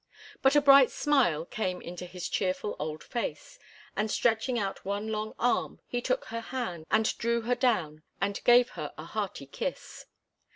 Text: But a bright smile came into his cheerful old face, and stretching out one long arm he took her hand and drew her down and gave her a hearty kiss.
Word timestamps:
But 0.41 0.55
a 0.55 0.61
bright 0.61 0.89
smile 0.89 1.45
came 1.45 1.79
into 1.79 2.07
his 2.07 2.27
cheerful 2.27 2.75
old 2.79 3.03
face, 3.03 3.59
and 3.95 4.09
stretching 4.09 4.57
out 4.57 4.83
one 4.83 5.09
long 5.09 5.35
arm 5.37 5.79
he 5.85 6.01
took 6.01 6.25
her 6.25 6.39
hand 6.41 6.87
and 6.89 7.15
drew 7.19 7.41
her 7.41 7.53
down 7.53 8.01
and 8.19 8.43
gave 8.43 8.69
her 8.71 8.95
a 8.97 9.05
hearty 9.05 9.45
kiss. 9.45 10.07